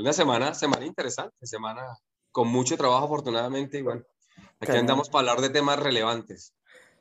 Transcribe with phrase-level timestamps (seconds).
[0.00, 1.98] Una semana, semana interesante, semana
[2.30, 4.02] con mucho trabajo afortunadamente y bueno,
[4.60, 6.54] aquí andamos para hablar de temas relevantes.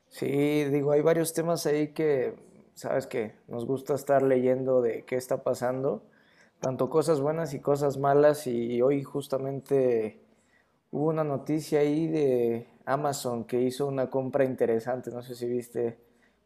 [0.10, 2.36] Sí, digo, hay varios temas ahí que,
[2.74, 6.04] sabes que nos gusta estar leyendo de qué está pasando,
[6.60, 10.20] tanto cosas buenas y cosas malas y hoy justamente
[10.92, 16.00] hubo una noticia ahí de Amazon que hizo una compra interesante, no sé si viste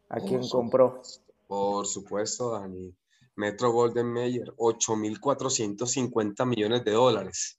[0.08, 1.00] a quién compró.
[1.46, 2.94] Por supuesto, Dani.
[3.36, 7.58] Metro Golden Mayer, 8.450 millones de dólares.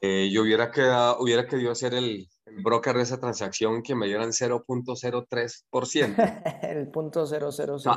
[0.00, 2.28] Eh, yo hubiera, quedado, hubiera querido ser el,
[2.62, 6.62] broker de esa transacción que me dieran 0.03%.
[6.70, 7.52] el punto 000.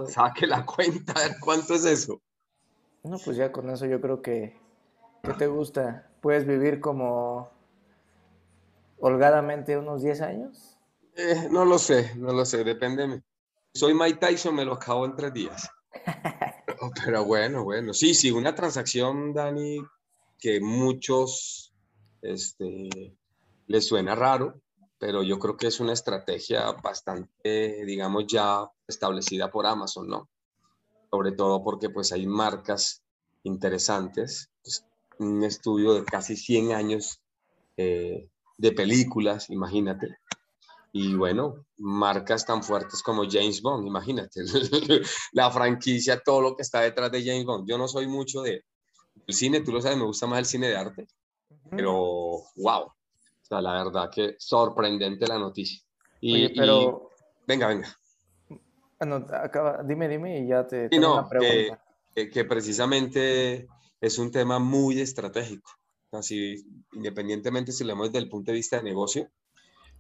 [0.08, 2.22] saque la cuenta, a ver cuánto es eso.
[3.04, 4.58] No, pues ya con eso yo creo que,
[5.24, 6.10] ¿qué te gusta?
[6.22, 7.50] ¿Puedes vivir como
[9.00, 10.78] holgadamente unos 10 años?
[11.16, 13.22] Eh, no lo sé, no lo sé, depende.
[13.74, 15.70] Soy Mike Tyson, me lo acabo en tres días.
[17.06, 17.94] pero bueno, bueno.
[17.94, 19.82] Sí, sí, una transacción, Dani,
[20.40, 21.74] que muchos
[22.22, 23.16] este,
[23.68, 24.62] les suena raro,
[24.98, 30.30] pero yo creo que es una estrategia bastante, digamos, ya establecida por Amazon, ¿no?
[31.10, 33.04] Sobre todo porque pues hay marcas
[33.44, 34.86] interesantes, pues,
[35.20, 37.22] un estudio de casi 100 años
[37.78, 40.18] eh, de películas, imagínate.
[40.94, 44.42] Y bueno, marcas tan fuertes como James Bond, imagínate,
[45.32, 47.68] la franquicia, todo lo que está detrás de James Bond.
[47.68, 48.66] Yo no soy mucho de
[49.28, 51.08] el cine, tú lo sabes, me gusta más el cine de arte,
[51.70, 51.94] pero
[52.56, 52.96] wow, o
[53.42, 55.80] sea, la verdad que sorprendente la noticia.
[56.20, 57.10] Y, pero...
[57.48, 57.98] venga, venga.
[59.00, 61.84] Bueno, acaba, dime, dime y ya te, sí, no, pregunta.
[62.14, 63.68] Que, que, precisamente
[64.02, 65.72] es un tema muy estratégico.
[66.12, 66.56] Así,
[66.92, 69.30] independientemente si lo vemos desde el punto de vista de negocio,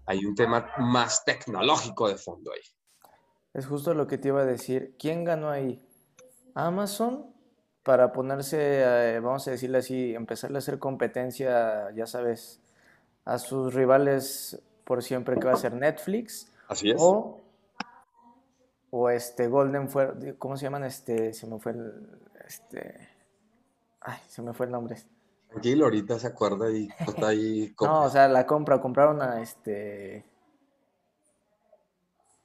[0.06, 2.62] hay un tema más tecnológico de fondo ahí.
[3.54, 4.96] Es justo lo que te iba a decir.
[4.98, 5.86] ¿Quién ganó ahí?
[6.54, 7.34] Amazon
[7.84, 12.62] para ponerse, vamos a decirle así, empezarle a hacer competencia, ya sabes,
[13.25, 16.52] a sus rivales por siempre que va a ser Netflix.
[16.68, 16.98] Así es.
[17.00, 17.42] O,
[18.92, 20.84] o este Golden fue, ¿cómo se llaman?
[20.84, 23.09] Este, se me fue el, este,
[24.02, 24.98] ay, se me fue el nombre.
[25.51, 27.75] Tranquilo, ahorita se acuerda y está ahí.
[27.81, 30.25] no, o sea, la compra, compraron a este.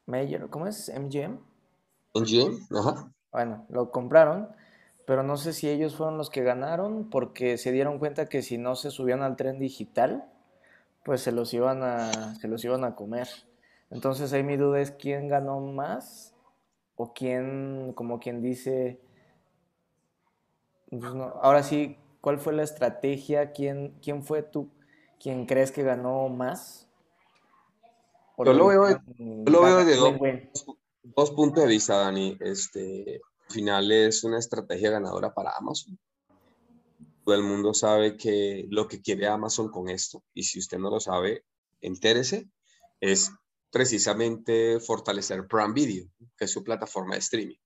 [0.07, 0.89] Major, ¿cómo es?
[0.89, 1.39] MGM.
[2.15, 3.13] MGM, ajá.
[3.33, 4.49] Bueno, lo compraron,
[5.07, 8.59] pero no sé si ellos fueron los que ganaron porque se dieron cuenta que si
[8.59, 10.25] no se subían al tren digital,
[11.05, 13.29] pues se los iban a, se los iban a comer.
[13.91, 16.35] Entonces ahí mi duda es quién ganó más
[16.97, 19.01] o quién, como quien dice,
[20.91, 21.05] pues
[21.43, 23.53] ahora sí, ¿Cuál fue la estrategia?
[23.53, 24.69] ¿Quién, quién fue tú?
[25.21, 26.89] ¿Quién crees que ganó más?
[28.37, 30.51] Yo lo veo, de,
[31.05, 32.37] dos, puntos de vista, Dani.
[32.41, 35.97] Este, al final es una estrategia ganadora para Amazon.
[37.25, 40.91] Todo el mundo sabe que lo que quiere Amazon con esto, y si usted no
[40.91, 41.45] lo sabe,
[41.81, 42.49] entérese,
[43.01, 43.31] es
[43.71, 47.61] precisamente fortalecer Prime Video, que es su plataforma de streaming.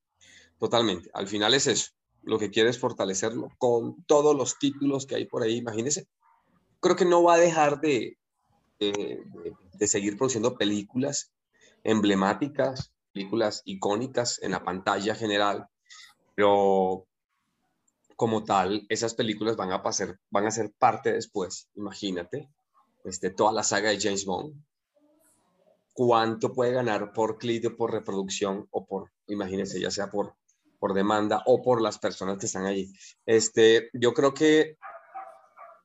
[0.59, 1.09] Totalmente.
[1.15, 5.27] Al final es eso lo que quiere es fortalecerlo con todos los títulos que hay
[5.27, 6.07] por ahí, imagínense.
[6.81, 8.19] Creo que no va a dejar de,
[8.79, 11.33] de, seguir produciendo películas
[11.85, 15.69] emblemáticas, películas icónicas en la pantalla general,
[16.35, 17.07] pero
[18.17, 22.51] como tal, esas películas van a, pasar, van a ser parte después, imagínate,
[23.05, 24.55] este, toda la saga de James Bond.
[25.93, 30.35] ¿Cuánto puede ganar por clic o por reproducción o por, imagínense, ya sea por
[30.81, 32.93] por demanda o por las personas que están allí.
[33.27, 34.77] Este, yo creo que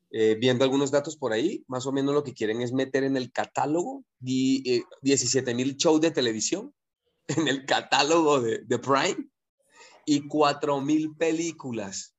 [0.09, 3.17] eh, viendo algunos datos por ahí, más o menos lo que quieren es meter en
[3.17, 6.73] el catálogo 17 eh, mil shows de televisión,
[7.27, 9.29] en el catálogo de, de Prime
[10.05, 12.15] y 4 mil películas.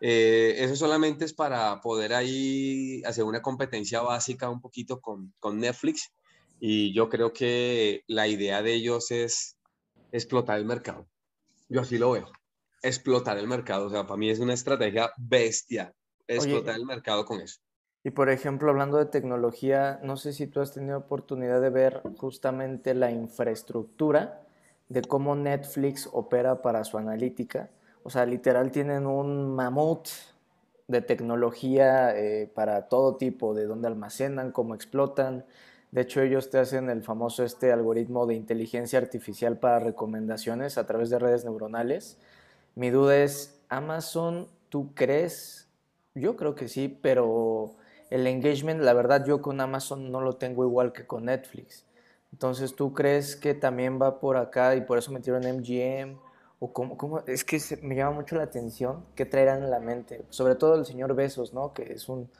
[0.00, 5.60] Eh, eso solamente es para poder ahí hacer una competencia básica un poquito con, con
[5.60, 6.12] Netflix
[6.58, 9.56] y yo creo que la idea de ellos es
[10.12, 11.08] explotar el mercado.
[11.72, 12.28] Yo así lo veo.
[12.82, 13.86] Explotar el mercado.
[13.86, 15.94] O sea, para mí es una estrategia bestia.
[16.28, 17.60] Explotar el mercado con eso.
[18.04, 22.02] Y por ejemplo, hablando de tecnología, no sé si tú has tenido oportunidad de ver
[22.18, 24.42] justamente la infraestructura
[24.90, 27.70] de cómo Netflix opera para su analítica.
[28.02, 30.08] O sea, literal tienen un mamut
[30.88, 35.46] de tecnología eh, para todo tipo, de dónde almacenan, cómo explotan,
[35.92, 40.86] de hecho, ellos te hacen el famoso este algoritmo de inteligencia artificial para recomendaciones a
[40.86, 42.18] través de redes neuronales.
[42.74, 45.68] Mi duda es, Amazon, ¿tú crees?
[46.14, 47.76] Yo creo que sí, pero
[48.10, 51.84] el engagement, la verdad, yo con Amazon no lo tengo igual que con Netflix.
[52.32, 56.18] Entonces, ¿tú crees que también va por acá y por eso metieron MGM?
[56.64, 60.24] o cómo, cómo es que me llama mucho la atención qué traerán en la mente,
[60.30, 61.72] sobre todo el señor Besos, ¿no?
[61.72, 62.30] Que es un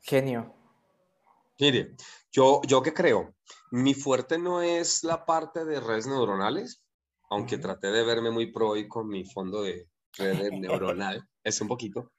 [0.00, 0.52] genio.
[1.58, 1.94] Mire,
[2.32, 3.34] yo, yo qué creo,
[3.70, 6.82] mi fuerte no es la parte de redes neuronales,
[7.30, 11.68] aunque traté de verme muy pro y con mi fondo de red neuronal, es un
[11.68, 12.12] poquito,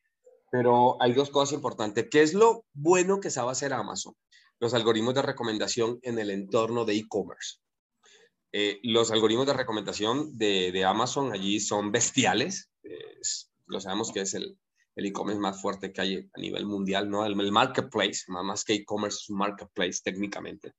[0.51, 2.07] pero hay dos cosas importantes.
[2.09, 4.13] ¿Qué es lo bueno que sabe hacer Amazon?
[4.59, 7.59] Los algoritmos de recomendación en el entorno de e-commerce.
[8.53, 12.71] Eh, los algoritmos de recomendación de, Amazon allí son bestiales.
[13.65, 14.57] lo sabemos que es el
[14.95, 17.25] e-commerce más fuerte que hay a nivel mundial, ¿no?
[17.25, 20.73] El, marketplace, más que e-commerce, es un marketplace técnicamente.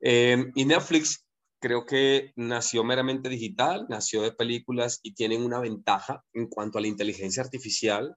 [0.00, 1.24] Eh, y Netflix
[1.58, 6.82] creo que nació meramente digital, nació de películas y tienen una ventaja en cuanto a
[6.82, 8.14] la inteligencia artificial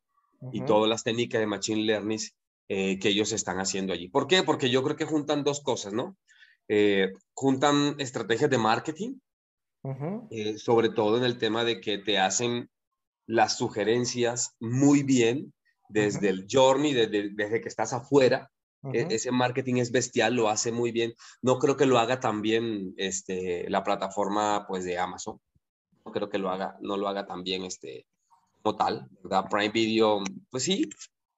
[0.52, 2.20] y todas las técnicas de machine learning
[2.68, 4.10] eh, que ellos están haciendo allí.
[4.10, 4.44] ¿Por qué?
[4.44, 6.18] Porque yo creo que juntan dos cosas, ¿no?
[6.68, 9.20] Eh, juntan estrategias de marketing,
[10.30, 12.70] eh, sobre todo en el tema de que te hacen
[13.28, 15.54] las sugerencias muy bien
[15.90, 18.50] desde el journey, desde, desde, que estás afuera.
[18.94, 21.14] E, ese marketing es bestial, lo hace muy bien.
[21.42, 25.40] No creo que lo haga también este, la plataforma pues, de Amazon.
[26.06, 28.08] No creo que lo haga, no lo haga también este,
[28.62, 29.08] como tal.
[29.24, 29.46] ¿verdad?
[29.50, 30.90] Prime Video, pues sí,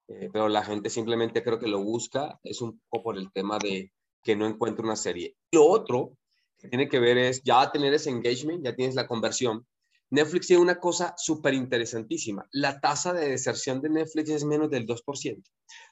[0.07, 2.39] eh, pero la gente simplemente creo que lo busca.
[2.44, 3.92] Es un poco por el tema de
[4.24, 5.35] que no encuentra una serie.
[5.51, 6.18] Lo otro
[6.57, 9.65] que tiene que ver es ya tener ese engagement, ya tienes la conversión.
[10.11, 12.47] Netflix tiene una cosa súper interesantísima.
[12.51, 15.44] La tasa de deserción de Netflix es menos del 2%.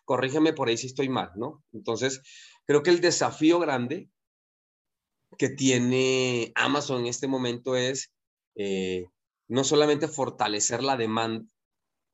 [0.05, 1.63] Corrígeme por ahí si estoy mal, ¿no?
[1.71, 2.21] Entonces,
[2.65, 4.09] creo que el desafío grande
[5.37, 8.11] que tiene Amazon en este momento es
[8.55, 9.05] eh,
[9.47, 11.47] no solamente fortalecer la demanda,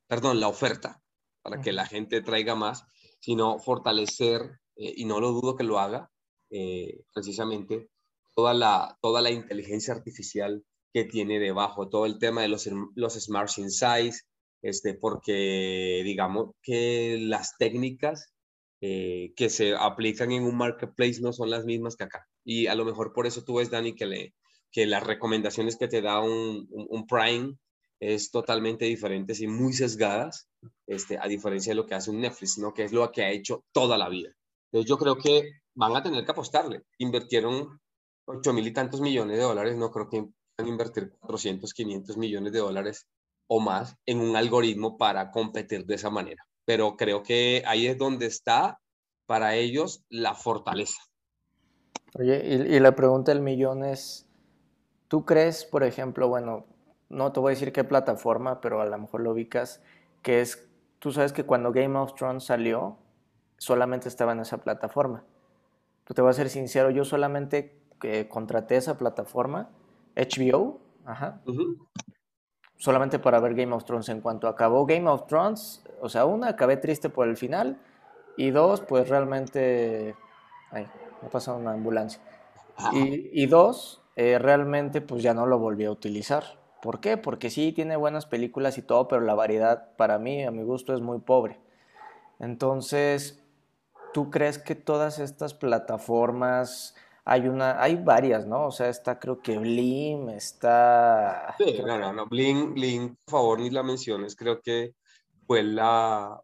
[0.07, 1.01] perdón, la oferta,
[1.41, 2.85] para que la gente traiga más,
[3.19, 6.11] sino fortalecer eh, y no lo dudo que lo haga,
[6.49, 7.89] eh, precisamente
[8.35, 10.63] toda la, toda la inteligencia artificial
[10.93, 14.27] que tiene debajo, todo el tema de los, los Smart Insights,
[14.61, 18.33] este, porque digamos que las técnicas
[18.79, 22.27] eh, que se aplican en un marketplace no son las mismas que acá.
[22.43, 24.33] Y a lo mejor por eso tú ves, Dani, que, le,
[24.71, 27.55] que las recomendaciones que te da un, un, Prime
[27.99, 30.47] es totalmente diferentes y muy sesgadas,
[30.85, 32.73] este, a diferencia de lo que hace un Netflix, ¿no?
[32.73, 34.29] que es lo que ha hecho toda la vida.
[34.71, 36.83] Entonces yo creo que van a tener que apostarle.
[36.97, 37.79] Invirtieron
[38.25, 40.25] 8 mil y tantos millones de dólares, no creo que
[40.57, 43.07] a invertir 400, 500 millones de dólares
[43.47, 46.45] o más en un algoritmo para competir de esa manera.
[46.65, 48.79] Pero creo que ahí es donde está
[49.25, 51.01] para ellos la fortaleza.
[52.15, 54.27] Oye, y, la pregunta del millón es,
[55.07, 56.67] ¿tú crees, por ejemplo, bueno,
[57.09, 59.81] no te voy a decir qué plataforma, pero a lo mejor lo ubicas,
[60.21, 60.69] que es,
[60.99, 62.99] tú sabes que cuando Game of Thrones salió,
[63.57, 65.25] solamente estaba en esa plataforma.
[66.03, 69.71] Tú te voy a ser sincero, yo solamente eh, contraté esa plataforma,
[70.15, 71.41] HBO, ajá,
[72.77, 74.09] solamente para ver Game of Thrones.
[74.09, 77.79] En cuanto acabó Game of Thrones, o sea, una, acabé triste por el final,
[78.37, 80.15] y dos, pues realmente,
[80.71, 80.87] ay,
[81.21, 82.21] me pasado una ambulancia.
[82.91, 86.59] Y, dos, eh, realmente pues ya no lo volví a utilizar.
[86.81, 87.17] ¿Por qué?
[87.17, 90.93] Porque sí tiene buenas películas y todo, pero la variedad para mí, a mi gusto,
[90.93, 91.59] es muy pobre.
[92.39, 93.43] Entonces,
[94.13, 96.95] ¿Tú crees que todas estas plataformas,
[97.25, 98.67] hay una, hay varias, ¿no?
[98.67, 101.55] O sea, está creo que Blim, está...
[101.57, 104.95] Sí, no, no, no, Blim, Blim, por favor, ni la menciones, creo que
[105.47, 106.39] fue la,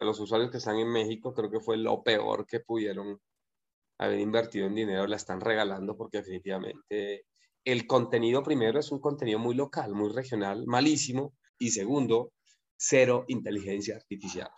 [0.00, 3.20] los usuarios que están en México, creo que fue lo peor que pudieron
[3.98, 7.26] haber invertido en dinero, la están regalando porque definitivamente
[7.64, 12.32] el contenido primero es un contenido muy local, muy regional, malísimo, y segundo,
[12.76, 14.50] cero inteligencia artificial.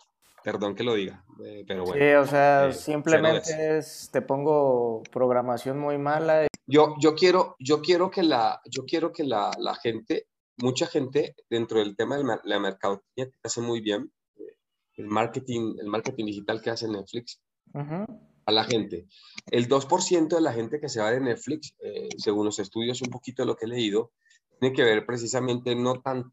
[0.43, 2.03] Perdón que lo diga, eh, pero bueno.
[2.03, 6.47] Sí, o sea, eh, simplemente es, te pongo programación muy mala.
[6.65, 10.27] Yo, yo, quiero, yo quiero que, la, yo quiero que la, la gente,
[10.57, 14.57] mucha gente dentro del tema de la mercadotecnia hace muy bien, eh,
[14.95, 17.41] el marketing, el marketing digital que hace Netflix,
[17.73, 19.07] a la gente.
[19.51, 21.75] El 2% de la gente que se va de Netflix,
[22.17, 24.13] según los estudios, un poquito de lo que he leído,
[24.59, 26.31] tiene que ver precisamente no tanto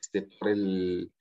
[0.00, 1.12] este, por el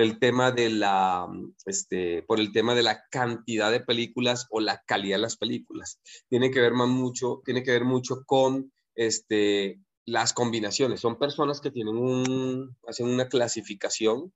[0.00, 1.28] el tema de la,
[1.66, 6.00] este, por el tema de la cantidad de películas o la calidad de las películas.
[6.28, 11.00] Tiene que ver más mucho, tiene que ver mucho con este, las combinaciones.
[11.00, 14.32] Son personas que tienen un, hacen una clasificación,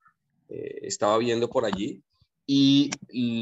[0.49, 2.03] eh, estaba viendo por allí,
[2.47, 2.91] y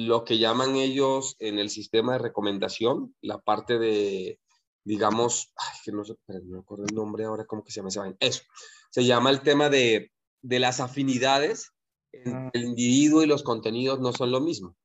[0.06, 4.38] lo que llaman ellos en el sistema de recomendación, la parte de,
[4.84, 6.14] digamos, ay, que no, sé,
[6.44, 8.14] no acuerdo el nombre ahora, ¿cómo que se llama?
[8.20, 8.42] Eso,
[8.90, 10.12] se llama el tema de,
[10.42, 11.71] de las afinidades.
[12.12, 14.76] El individuo y los contenidos no son lo mismo.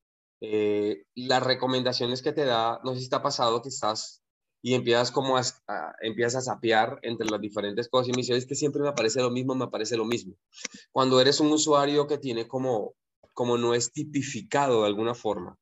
[0.42, 4.24] Eh, las recomendaciones que te da, no sé si te ha pasado que estás
[4.62, 5.44] y empiezas como a,
[6.02, 9.22] empiezas a sapear entre las diferentes cosas y me dice, es que siempre me aparece
[9.22, 10.36] lo mismo, me aparece lo mismo.
[10.92, 12.94] Cuando eres un usuario que tiene como,
[13.34, 15.58] como no es tipificado de alguna forma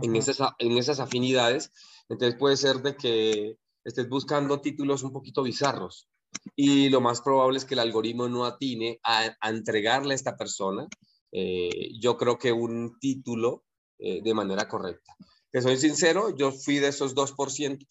[0.00, 1.72] en esas, en esas afinidades,
[2.08, 6.08] entonces puede ser de que estés buscando títulos un poquito bizarros
[6.56, 10.86] y lo más probable es que el algoritmo no atine a, entregarle a esta persona,
[11.32, 13.64] eh, yo creo que un título
[13.98, 15.14] eh, de manera correcta.
[15.50, 17.86] Que soy sincero, yo fui de esos 2%.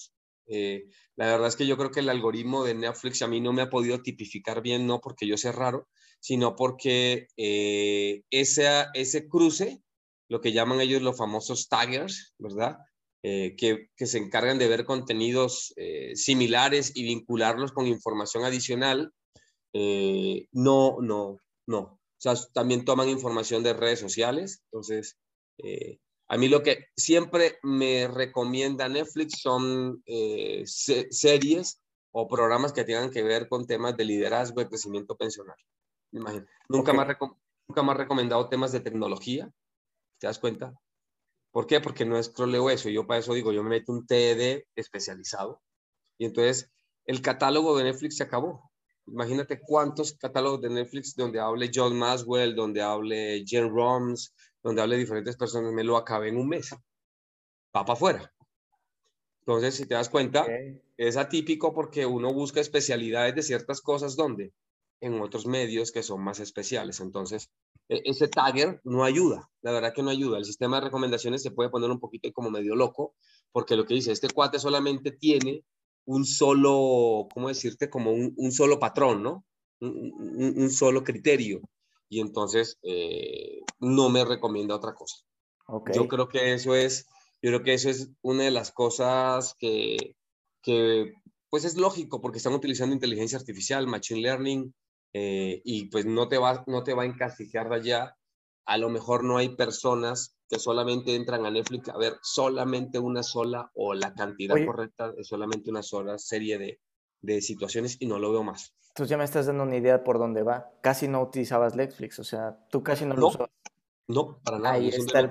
[0.48, 3.54] Eh, la verdad es que yo creo que el algoritmo de Netflix a mí no
[3.54, 5.88] me ha podido tipificar bien, no porque yo sea raro,
[6.20, 9.82] sino porque ese, ese cruce,
[10.30, 12.78] lo que llaman ellos los famosos taggers, ¿verdad?
[13.24, 19.14] Eh, que, se encargan de ver contenidos eh, similares y vincularlos con información adicional,
[19.74, 21.38] eh, no, no,
[21.68, 21.80] no.
[21.80, 24.64] O sea, también toman información de redes sociales.
[24.66, 25.18] Entonces,
[26.28, 30.04] a mí lo que siempre me recomienda Netflix son
[30.66, 35.58] series o programas que tengan que ver con temas de liderazgo y crecimiento pensional.
[36.70, 37.08] Nunca, más
[37.68, 39.52] nunca más recomendado temas de tecnología.
[40.20, 40.74] ¿Te das cuenta?
[41.52, 41.82] ¿Por qué?
[41.82, 42.90] Porque no es troleo eso.
[42.90, 45.62] Yo para eso digo, yo me meto un TED especializado.
[46.18, 46.72] Y entonces
[47.06, 48.72] el catálogo de Netflix se acabó.
[49.08, 54.98] Imagínate cuántos catálogos de Netflix donde hable John Maswell, donde hable Jen Roms, donde hable
[54.98, 56.72] diferentes personas, me lo acabé en un mes.
[57.76, 58.34] Va para afuera.
[59.40, 60.46] Entonces, si te das cuenta,
[60.98, 64.54] es atípico porque uno busca especialidades de ciertas cosas donde
[65.02, 67.00] en otros medios que son más especiales.
[67.00, 67.50] Entonces,
[67.90, 70.38] e, ese tagger no ayuda, la verdad que no ayuda.
[70.38, 73.16] El sistema de recomendaciones se puede poner un poquito como medio loco,
[73.52, 75.66] porque lo que dice, este cuate solamente tiene
[76.06, 77.90] un solo, ¿cómo decirte?
[77.90, 79.46] Como un, solo patrón, ¿no?
[79.80, 81.62] Un, solo criterio.
[82.10, 85.18] Y entonces eh, no me recomienda otra cosa.
[85.94, 87.08] Yo creo que eso es,
[87.42, 90.16] yo creo que eso es una de las cosas que,
[90.62, 91.14] que,
[91.50, 94.74] pues es lógico, porque están utilizando inteligencia artificial, machine learning,
[95.14, 98.18] eh, y pues no te, va, no te va a encasillar de allá.
[98.66, 103.24] A lo mejor no hay personas que solamente entran a Netflix a ver solamente una
[103.24, 106.80] sola o la cantidad correcta de solamente una sola serie de,
[107.22, 108.74] de situaciones y no lo veo más.
[108.90, 110.70] Entonces ya me estás dando una idea por dónde va.
[110.82, 113.50] Casi no utilizabas Netflix, o sea, tú casi no, lo usas.
[114.08, 114.76] No, para nada.
[114.76, 115.30] Ahí está,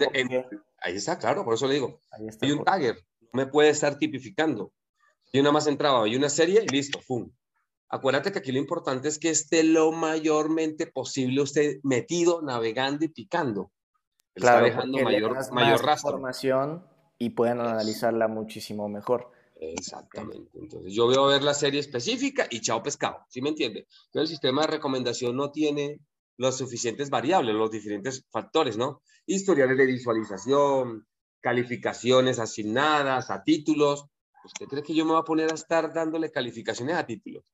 [0.82, 2.00] ahí está, claro, por eso le digo.
[2.40, 4.72] hay un tagger, no me puede estar tipificando.
[5.32, 7.30] Yo nada más entraba, hay una serie y listo, ¡pum!
[7.90, 13.09] Acuérdate que aquí lo importante es que esté lo mayormente posible usted metido, navegando y
[13.09, 13.73] picando.
[14.35, 16.11] Claro, está dejando mayor, mayor rastro.
[16.11, 16.87] información
[17.18, 19.32] y pueden analizarla muchísimo mejor.
[19.56, 20.59] Exactamente.
[20.59, 23.80] Entonces, yo veo a ver la serie específica y chao pescado, ¿sí me entiende?
[24.06, 26.00] Entonces, el sistema de recomendación no tiene
[26.38, 29.02] las suficientes variables, los diferentes factores, ¿no?
[29.26, 31.06] Historiales de visualización,
[31.40, 34.06] calificaciones asignadas a títulos.
[34.44, 37.44] ¿Usted cree que yo me voy a poner a estar dándole calificaciones a títulos?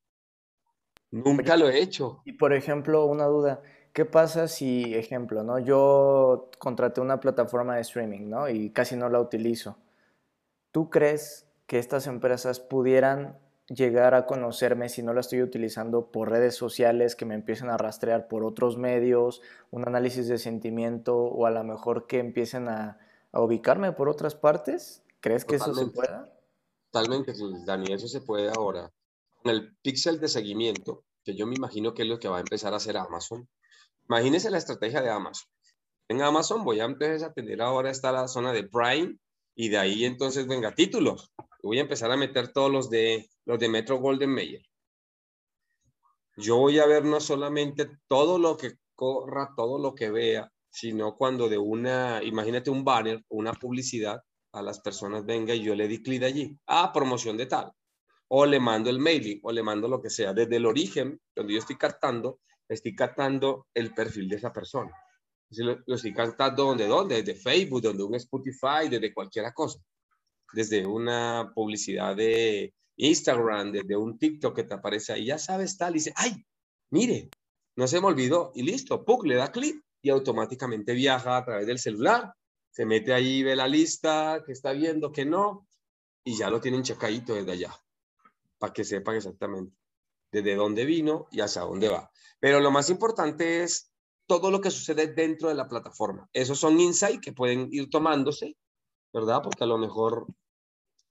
[1.11, 2.21] Nunca lo he hecho.
[2.25, 5.59] Y por ejemplo, una duda, ¿qué pasa si, ejemplo, ¿no?
[5.59, 8.49] Yo contraté una plataforma de streaming, ¿no?
[8.49, 9.79] Y casi no la utilizo.
[10.73, 16.31] ¿Tú crees que estas empresas pudieran llegar a conocerme si no la estoy utilizando por
[16.31, 21.47] redes sociales, que me empiecen a rastrear por otros medios, un análisis de sentimiento o
[21.47, 22.99] a lo mejor que empiecen a,
[23.33, 25.03] ubicarme por otras partes?
[25.21, 26.33] ¿Crees que eso se pueda?
[26.91, 27.33] Totalmente,
[27.65, 28.91] Dani, eso se puede ahora
[29.49, 32.73] el pixel de seguimiento, que yo me imagino que es lo que va a empezar
[32.73, 33.49] a hacer Amazon.
[34.09, 35.49] Imagínense la estrategia de Amazon.
[36.09, 39.17] En Amazon voy a empezar a tener ahora esta la zona de Prime
[39.57, 41.33] y de ahí entonces venga títulos.
[41.63, 44.63] Voy a empezar a meter todos los de los de Metro Golden Mayer.
[46.37, 51.17] Yo voy a ver no solamente todo lo que corra, todo lo que vea, sino
[51.17, 54.21] cuando de una, imagínate un banner una publicidad,
[54.53, 56.57] a las personas venga y yo le di clic allí.
[56.67, 57.73] Ah, promoción de tal
[58.29, 60.33] o le mando el mailing o le mando lo que sea.
[60.33, 64.93] Desde el origen, donde yo estoy captando, estoy captando el perfil de esa persona.
[65.51, 69.79] Lo, lo, estoy captando donde, donde, desde Facebook, donde un Spotify, desde cualquier cosa.
[70.53, 75.93] Desde una publicidad de Instagram, desde un TikTok que te aparece ahí, ya sabes tal,
[75.93, 76.33] y dice, ay,
[76.91, 77.29] mire,
[77.77, 79.25] no se me olvidó, y listo, ¡puc!
[79.27, 82.33] le da clic y automáticamente viaja a través del celular,
[82.71, 85.69] se mete ahí, ve la lista, que está viendo, que no,
[86.25, 87.77] y ya lo tienen checadito desde allá
[88.59, 89.77] para que sepan exactamente
[90.33, 92.11] desde dónde vino y hacia dónde va.
[92.41, 93.93] Pero lo más importante es
[94.27, 96.29] todo lo que sucede dentro de la plataforma.
[96.33, 98.57] Esos son insights que pueden ir tomándose,
[99.13, 99.41] ¿verdad?
[99.43, 100.27] Porque a lo mejor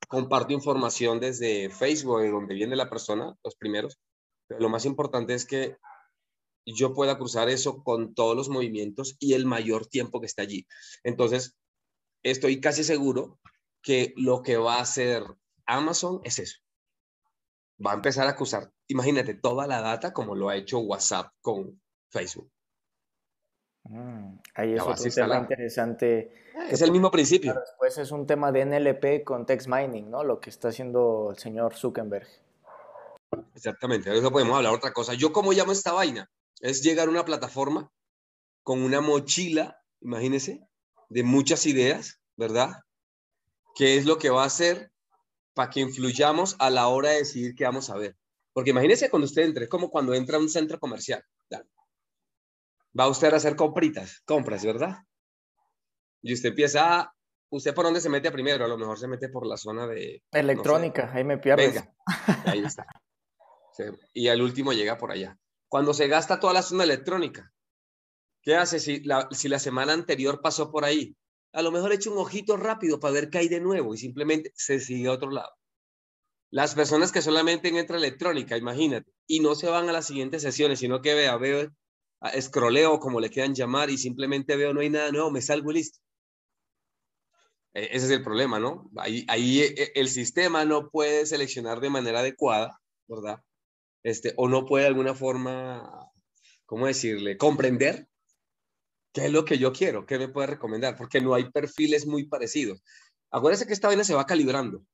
[0.07, 3.99] comparto información desde Facebook, de donde viene la persona, los primeros.
[4.47, 5.77] Pero lo más importante es que
[6.65, 10.67] yo pueda cruzar eso con todos los movimientos y el mayor tiempo que está allí.
[11.03, 11.57] Entonces,
[12.23, 13.39] estoy casi seguro
[13.81, 15.23] que lo que va a hacer
[15.65, 16.64] Amazon es eso.
[17.83, 21.81] Va a empezar a acusar, imagínate, toda la data como lo ha hecho WhatsApp con
[22.09, 22.49] Facebook.
[23.83, 26.31] Mm, ahí es otro tema interesante.
[26.69, 27.53] Es el mismo principio.
[27.53, 30.23] Después es un tema de NLP con text mining, ¿no?
[30.23, 32.27] Lo que está haciendo el señor Zuckerberg.
[33.53, 35.13] Exactamente, de eso podemos hablar otra cosa.
[35.13, 36.29] Yo cómo llamo esta vaina,
[36.61, 37.91] es llegar a una plataforma
[38.63, 40.65] con una mochila, imagínense,
[41.09, 42.71] de muchas ideas, ¿verdad?
[43.75, 44.91] ¿Qué es lo que va a hacer
[45.55, 48.15] para que influyamos a la hora de decidir qué vamos a ver?
[48.53, 51.23] Porque imagínese cuando usted entre, es como cuando entra a un centro comercial.
[52.97, 54.99] Va usted a hacer compritas, compras, ¿verdad?
[56.21, 57.15] Y usted empieza
[57.49, 58.65] ¿Usted por dónde se mete primero?
[58.65, 60.21] A lo mejor se mete por la zona de...
[60.31, 61.73] Electrónica, ahí me pierdes.
[61.73, 61.95] Venga,
[62.45, 62.85] ahí está.
[64.13, 65.37] y al último llega por allá.
[65.69, 67.53] Cuando se gasta toda la zona electrónica,
[68.41, 71.15] ¿qué hace si la, si la semana anterior pasó por ahí?
[71.55, 74.51] A lo mejor echa un ojito rápido para ver qué hay de nuevo y simplemente
[74.55, 75.51] se sigue a otro lado.
[76.51, 80.79] Las personas que solamente entran electrónica, imagínate, y no se van a las siguientes sesiones,
[80.79, 81.71] sino que vea, veo,
[82.33, 85.75] escroleo, como le quieran llamar, y simplemente veo no hay nada nuevo, me salgo y
[85.75, 85.99] listo.
[87.73, 88.91] E, ese es el problema, ¿no?
[88.97, 93.39] Ahí, ahí e, el sistema no puede seleccionar de manera adecuada, ¿verdad?
[94.03, 96.11] Este, o no puede de alguna forma,
[96.65, 98.09] ¿cómo decirle?, comprender
[99.15, 102.25] qué es lo que yo quiero, qué me puede recomendar, porque no hay perfiles muy
[102.25, 102.83] parecidos.
[103.31, 104.85] Acuérdense que esta vaina se va calibrando,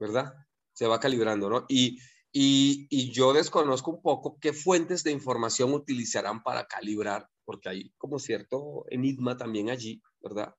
[0.00, 0.34] ¿verdad?
[0.72, 1.64] Se va calibrando, ¿no?
[1.68, 2.00] Y,
[2.32, 7.90] y, y yo desconozco un poco qué fuentes de información utilizarán para calibrar, porque hay
[7.96, 10.52] como cierto enigma también allí, ¿verdad?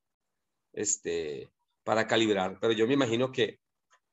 [0.72, 1.52] Este,
[1.84, 3.60] para calibrar, pero yo me imagino que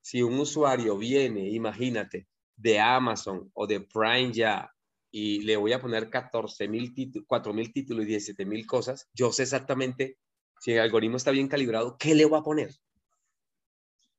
[0.00, 4.74] si un usuario viene, imagínate, de Amazon o de Prime ya
[5.12, 9.08] y le voy a poner 14 mil títulos, 4 mil títulos y 17 mil cosas,
[9.12, 10.16] yo sé exactamente
[10.58, 12.74] si el algoritmo está bien calibrado, ¿qué le voy a poner?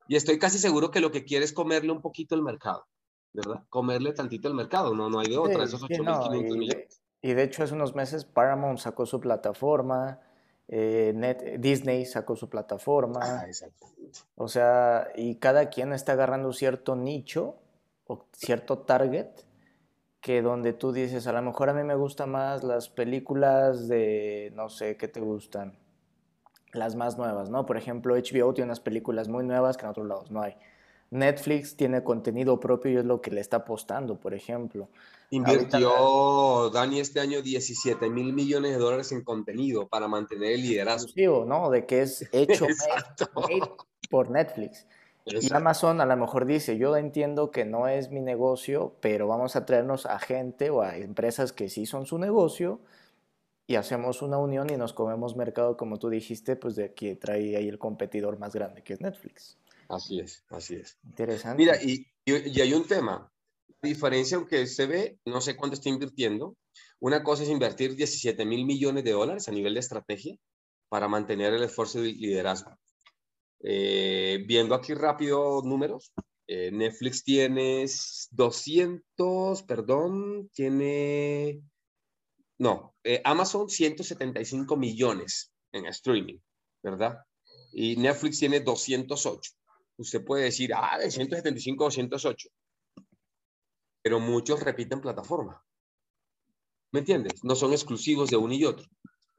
[0.08, 2.86] Y estoy casi seguro que lo que quiere es comerle un poquito el mercado,
[3.34, 3.64] ¿verdad?
[3.70, 7.02] Comerle tantito el mercado, no, no hay de otra, esos 8.500 millones.
[7.22, 10.20] Y de hecho hace unos meses Paramount sacó su plataforma,
[10.68, 13.20] eh, Net, Disney sacó su plataforma.
[13.24, 13.48] Ah,
[14.36, 17.56] o sea, y cada quien está agarrando cierto nicho
[18.06, 19.30] o cierto target
[20.24, 24.54] que donde tú dices, a lo mejor a mí me gustan más las películas de,
[24.56, 25.78] no sé, ¿qué te gustan?
[26.72, 27.66] Las más nuevas, ¿no?
[27.66, 30.56] Por ejemplo, HBO tiene unas películas muy nuevas que en otros lados no hay.
[31.10, 34.88] Netflix tiene contenido propio y es lo que le está apostando, por ejemplo.
[35.30, 41.46] Invirtió Dani este año 17 mil millones de dólares en contenido para mantener el liderazgo.
[41.46, 41.70] ¿no?
[41.70, 42.66] De que es hecho
[44.10, 44.88] por Netflix.
[45.26, 49.56] Y Amazon a lo mejor dice, yo entiendo que no es mi negocio, pero vamos
[49.56, 52.82] a traernos a gente o a empresas que sí son su negocio
[53.66, 57.56] y hacemos una unión y nos comemos mercado, como tú dijiste, pues de aquí trae
[57.56, 59.58] ahí el competidor más grande, que es Netflix.
[59.88, 60.98] Así es, así es.
[61.06, 61.58] Interesante.
[61.58, 63.32] Mira, y, y, hay un tema.
[63.82, 66.56] La diferencia, aunque se ve, no sé cuánto está invirtiendo.
[67.00, 70.38] Una cosa es invertir 17 mil millones de dólares a nivel de estrategia
[70.90, 72.78] para mantener el esfuerzo de liderazgo.
[73.66, 76.12] Eh, viendo aquí rápido números,
[76.48, 77.86] eh, Netflix tiene
[78.32, 81.62] 200, perdón, tiene,
[82.58, 86.40] no, eh, Amazon 175 millones en streaming,
[86.84, 87.20] ¿verdad?
[87.72, 89.52] Y Netflix tiene 208.
[89.96, 92.50] Usted puede decir, ah, de 175 a 208.
[94.02, 95.64] Pero muchos repiten plataforma.
[96.92, 97.44] ¿Me entiendes?
[97.44, 98.86] No son exclusivos de uno y otro.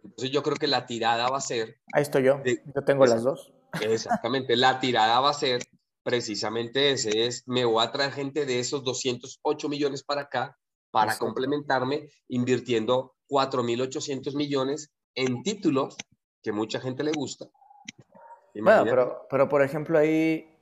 [0.03, 1.79] Entonces yo creo que la tirada va a ser...
[1.93, 2.43] Ahí estoy yo.
[2.45, 3.54] yo tengo las dos.
[3.83, 5.63] Exactamente, la tirada va a ser
[6.03, 10.57] precisamente ese, es me voy a traer gente de esos 208 millones para acá
[10.91, 15.97] para complementarme invirtiendo 4.800 millones en títulos
[16.43, 17.47] que mucha gente le gusta.
[18.55, 20.57] Bueno, pero, pero por ejemplo ahí,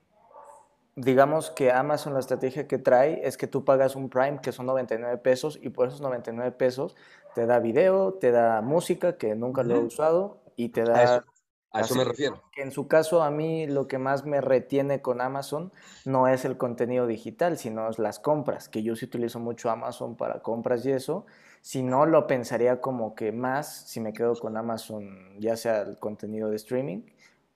[0.97, 4.65] digamos que Amazon la estrategia que trae es que tú pagas un Prime que son
[4.67, 6.97] 99 pesos y por esos 99 pesos
[7.35, 11.25] te da video, te da música que nunca lo he usado y te da
[11.73, 12.43] a eso me refiero.
[12.53, 15.73] Que en su caso, a mí lo que más me retiene con Amazon
[16.05, 20.17] no es el contenido digital, sino es las compras, que yo sí utilizo mucho Amazon
[20.17, 21.25] para compras y eso.
[21.63, 25.99] Si no, lo pensaría como que más si me quedo con Amazon, ya sea el
[25.99, 27.03] contenido de streaming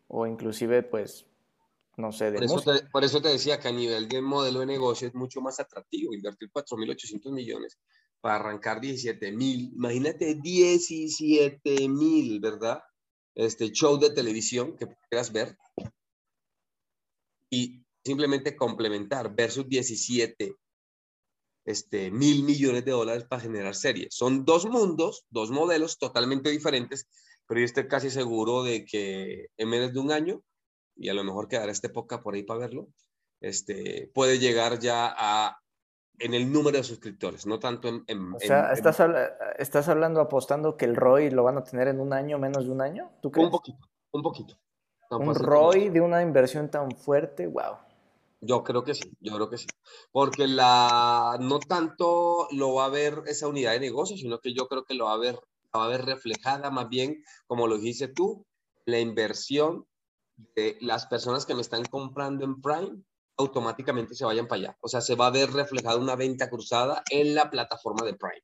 [0.08, 1.26] o inclusive, pues,
[1.96, 4.60] no sé, de por eso, te, por eso te decía que a nivel de modelo
[4.60, 7.78] de negocio es mucho más atractivo invertir 4.800 millones
[8.20, 9.72] para arrancar 17.000.
[9.74, 12.82] Imagínate 17.000, ¿verdad?
[13.36, 15.56] Este show de televisión que quieras ver
[17.50, 20.56] y simplemente complementar versus 17
[21.66, 24.14] este, mil millones de dólares para generar series.
[24.14, 27.08] Son dos mundos, dos modelos totalmente diferentes,
[27.46, 30.42] pero yo estoy casi seguro de que en menos de un año,
[30.96, 32.88] y a lo mejor quedará esta época por ahí para verlo,
[33.40, 35.60] este, puede llegar ya a
[36.18, 38.34] en el número de suscriptores, no tanto en...
[38.34, 39.00] o sea, estás,
[39.58, 42.70] estás hablando, apostando que el ROI lo van a tener en un año, menos de
[42.70, 43.46] un año, ¿tú crees?
[43.46, 43.78] Un poquito,
[44.12, 44.58] un poquito.
[45.10, 47.76] un ROI de una inversión tan fuerte, wow.
[48.40, 49.66] Yo creo que sí, yo creo que sí.
[50.12, 54.68] Porque la, no tanto lo va a ver esa unidad de negocio, sino que yo
[54.68, 55.38] creo que lo va a ver,
[55.74, 58.44] va a ver reflejada más bien, como lo dijiste tú,
[58.84, 59.86] la inversión
[60.54, 63.02] de las personas que me están comprando en Prime
[63.36, 64.78] automáticamente se vayan para allá.
[64.80, 68.42] O sea, se va a ver reflejada una venta cruzada en la plataforma de Prime.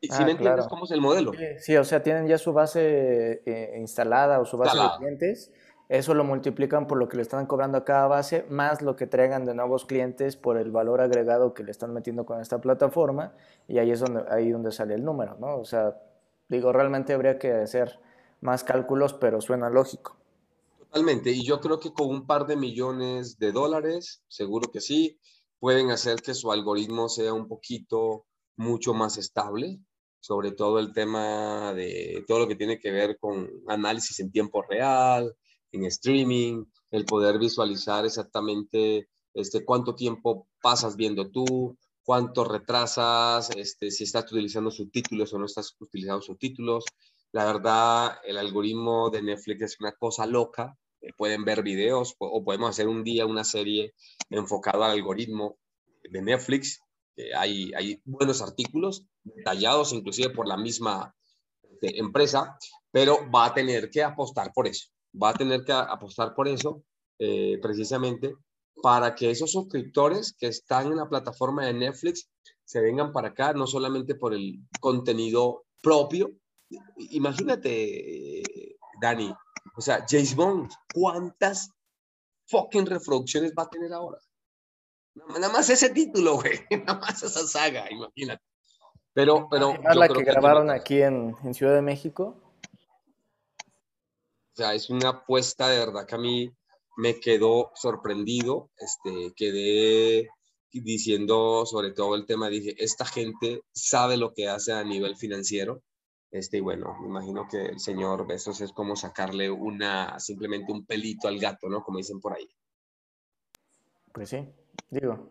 [0.00, 1.32] ¿Sí ah, me entiendes cómo es el modelo?
[1.60, 5.52] Sí, o sea, tienen ya su base eh, instalada o su base de clientes
[5.92, 9.06] eso lo multiplican por lo que le están cobrando a cada base, más lo que
[9.06, 13.34] traigan de nuevos clientes por el valor agregado que le están metiendo con esta plataforma,
[13.68, 15.58] y ahí es donde, ahí donde sale el número, ¿no?
[15.58, 16.00] O sea,
[16.48, 18.00] digo, realmente habría que hacer
[18.40, 20.16] más cálculos, pero suena lógico.
[20.92, 25.18] Totalmente, y yo creo que con un par de millones de dólares, seguro que sí,
[25.58, 28.26] pueden hacer que su algoritmo sea un poquito
[28.56, 29.80] mucho más estable,
[30.20, 34.60] sobre todo el tema de todo lo que tiene que ver con análisis en tiempo
[34.68, 35.34] real,
[35.70, 43.90] en streaming, el poder visualizar exactamente este, cuánto tiempo pasas viendo tú, cuánto retrasas, este,
[43.90, 46.84] si estás utilizando subtítulos o no estás utilizando subtítulos.
[47.32, 50.76] La verdad, el algoritmo de Netflix es una cosa loca.
[51.16, 53.94] Pueden ver videos o podemos hacer un día una serie
[54.30, 55.58] enfocada al algoritmo
[56.02, 56.80] de Netflix.
[57.36, 61.14] hay, hay buenos artículos detallados inclusive por la misma
[61.62, 62.56] este, empresa,
[62.90, 66.84] pero va a tener que apostar por eso va a tener que apostar por eso,
[67.18, 68.34] eh, precisamente,
[68.82, 72.28] para que esos suscriptores que están en la plataforma de Netflix
[72.64, 76.32] se vengan para acá, no solamente por el contenido propio.
[77.10, 78.42] Imagínate,
[79.00, 79.32] Dani,
[79.76, 81.70] o sea, James Bond, ¿cuántas
[82.46, 84.18] fucking reproducciones va a tener ahora?
[85.14, 88.42] Nada más ese título, güey, nada más esa saga, imagínate.
[89.14, 89.74] Pero, pero.
[89.94, 92.40] la que grabaron aquí en, en Ciudad de México.
[94.52, 96.50] O sea, es una apuesta de verdad que a mí
[96.96, 100.28] me quedó sorprendido, este, quedé
[100.72, 105.82] diciendo sobre todo el tema, dije, esta gente sabe lo que hace a nivel financiero,
[106.32, 110.86] este, y bueno, me imagino que el señor Besos es como sacarle una, simplemente un
[110.86, 111.84] pelito al gato, ¿no?
[111.84, 112.48] Como dicen por ahí.
[114.12, 114.48] Pues sí,
[114.88, 115.30] digo,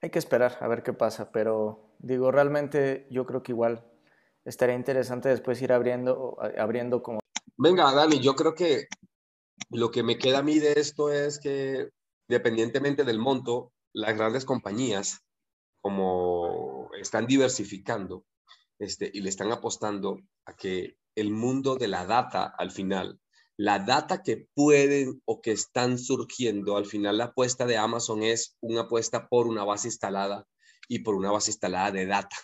[0.00, 3.84] hay que esperar a ver qué pasa, pero digo, realmente yo creo que igual
[4.44, 7.20] estaría interesante después ir abriendo, abriendo como
[7.56, 8.86] Venga, Dani, yo creo que
[9.70, 11.90] lo que me queda a mí de esto es que,
[12.28, 15.20] dependientemente del monto, las grandes compañías,
[15.82, 18.24] como están diversificando
[18.80, 23.20] este, y le están apostando a que el mundo de la data al final,
[23.56, 28.56] la data que pueden o que están surgiendo, al final la apuesta de Amazon es
[28.60, 30.46] una apuesta por una base instalada
[30.88, 32.36] y por una base instalada de data.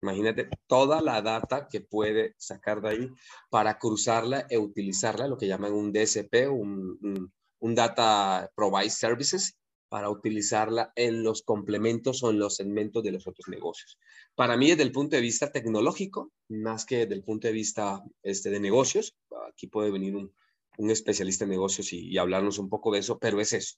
[0.00, 3.10] Imagínate toda la data que puede sacar de ahí
[3.50, 10.10] para cruzarla e utilizarla, lo que llaman un DSP, un, un, Data Provide Services, para
[10.10, 13.98] utilizarla en los complementos o en los segmentos de los otros negocios.
[14.34, 18.02] Para mí, desde el punto de vista tecnológico, más que desde el punto de vista
[18.22, 19.16] este, de negocios,
[19.48, 20.32] aquí puede venir un,
[20.76, 23.76] un especialista en negocios y, y hablarnos un poco de eso, pero es eso,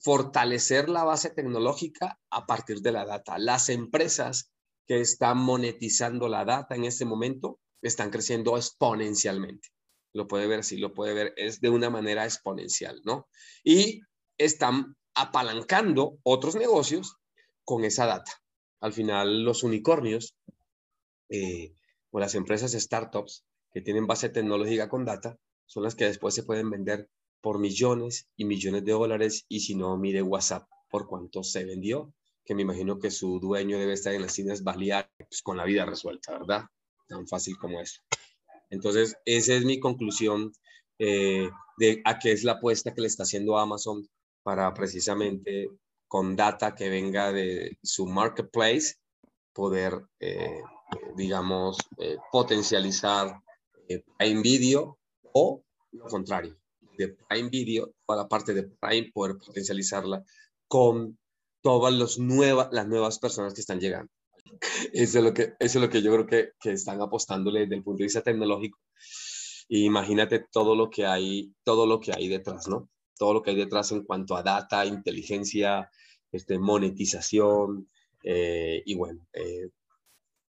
[0.00, 3.38] fortalecer la base tecnológica a partir de la data.
[3.38, 4.50] Las empresas
[4.86, 9.68] que están monetizando la data en este momento están creciendo exponencialmente.
[10.14, 13.28] Lo puede ver así, lo puede ver, es de una manera exponencial, ¿no?
[13.64, 14.00] Y
[14.38, 17.16] están apalancando otros negocios
[17.64, 18.32] con esa data.
[18.80, 20.36] Al final, los unicornios
[21.28, 21.74] eh,
[22.10, 26.42] o las empresas startups que tienen base tecnológica con data son las que después se
[26.42, 27.08] pueden vender
[27.40, 32.12] por millones y millones de dólares y si no, mire WhatsApp por cuánto se vendió
[32.44, 35.64] que me imagino que su dueño debe estar en las cines Baleares pues, con la
[35.64, 36.64] vida resuelta, ¿verdad?
[37.08, 38.02] Tan fácil como eso.
[38.70, 40.52] Entonces, esa es mi conclusión
[40.98, 41.48] eh,
[41.78, 44.06] de a qué es la apuesta que le está haciendo Amazon
[44.44, 45.68] para precisamente
[46.06, 48.94] con data que venga de su marketplace
[49.52, 50.60] poder, eh,
[51.16, 53.40] digamos, eh, potencializar
[54.18, 54.98] Prime Video
[55.32, 56.56] o lo contrario,
[56.96, 60.24] de Prime Video, toda la parte de Prime, poder potencializarla
[60.68, 61.18] con
[61.62, 64.10] todas los nuevas, las nuevas personas que están llegando.
[64.92, 67.82] Eso es lo que, eso es lo que yo creo que, están apostándole desde el
[67.82, 68.78] punto de vista tecnológico.
[69.68, 72.88] Y imagínate todo lo que hay, todo lo que hay detrás, ¿no?
[73.16, 75.90] Todo lo que hay detrás en cuanto a data, inteligencia,
[76.32, 77.88] este, monetización,
[78.22, 79.68] eh, y bueno, eh,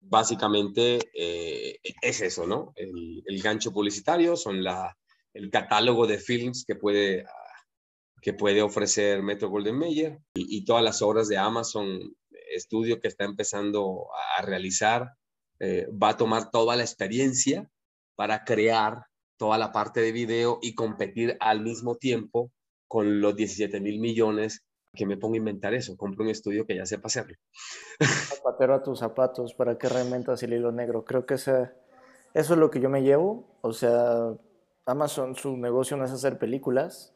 [0.02, 2.74] básicamente eh, es eso, ¿no?
[2.76, 4.98] El, el, gancho publicitario son la,
[5.34, 7.26] el catálogo de films que puede
[8.22, 12.17] que puede ofrecer Metro Golden Mayer y, y todas las obras de Amazon
[12.50, 15.13] estudio que está empezando a realizar.
[15.60, 17.69] Eh, va a tomar toda la experiencia
[18.15, 19.06] para crear
[19.39, 22.52] toda la parte de video y competir al mismo tiempo
[22.88, 25.95] con los 17 mil millones que me pongo a inventar eso.
[25.95, 27.38] Compro un estudio que ya sepa hacerlo.
[28.02, 31.06] Zapatero a tus zapatos, ¿para qué reinventas el hilo negro?
[31.06, 31.69] Creo que eso
[32.34, 33.45] es lo que yo me llevo.
[33.62, 34.34] O sea,
[34.86, 37.13] Amazon, su negocio no es hacer películas,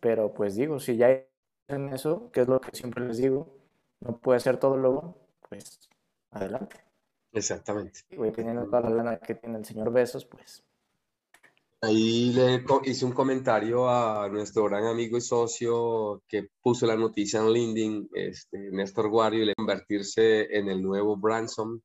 [0.00, 1.24] pero pues digo, si ya
[1.68, 3.54] en eso, que es lo que siempre les digo,
[4.00, 5.16] no puede ser todo luego,
[5.48, 5.88] pues
[6.32, 6.76] adelante.
[7.32, 8.00] Exactamente.
[8.10, 10.64] Y teniendo toda la lana que tiene el señor Besos, pues.
[11.84, 17.40] Ahí le hice un comentario a nuestro gran amigo y socio que puso la noticia
[17.40, 21.82] en LinkedIn, este, Néstor Guario, y convertirse en el nuevo Branson,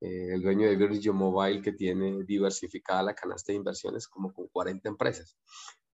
[0.00, 4.46] eh, el dueño de Virgin Mobile que tiene diversificada la canasta de inversiones como con
[4.46, 5.36] 40 empresas.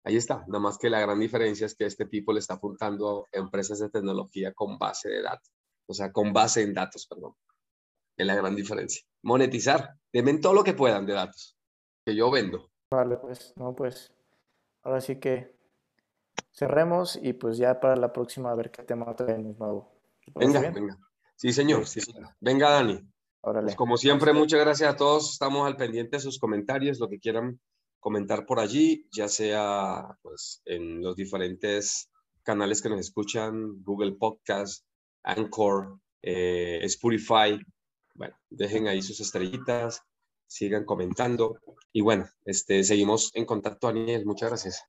[0.04, 3.26] Ahí está, nada más que la gran diferencia es que este tipo le está apuntando
[3.32, 5.50] a empresas de tecnología con base de datos,
[5.88, 7.34] o sea, con base en datos, perdón.
[8.16, 9.02] Es la gran diferencia.
[9.22, 11.56] Monetizar, denme todo lo que puedan de datos,
[12.06, 12.71] que yo vendo.
[12.92, 14.12] Vale, pues, no, pues,
[14.82, 15.56] ahora sí que
[16.52, 19.90] cerremos y pues ya para la próxima a ver qué tema traemos nuevo.
[20.34, 20.98] Venga, venga.
[21.34, 22.28] Sí, señor, sí, señor.
[22.38, 23.00] Venga, Dani.
[23.40, 23.64] Órale.
[23.64, 25.32] Pues como siempre, muchas gracias a todos.
[25.32, 27.58] Estamos al pendiente de sus comentarios, lo que quieran
[27.98, 32.10] comentar por allí, ya sea pues, en los diferentes
[32.42, 34.84] canales que nos escuchan, Google Podcast,
[35.22, 37.58] Anchor, eh, Spotify.
[38.14, 40.02] Bueno, dejen ahí sus estrellitas,
[40.52, 41.58] sigan comentando.
[41.92, 44.26] Y bueno, este, seguimos en contacto, Daniel.
[44.26, 44.84] Muchas gracias.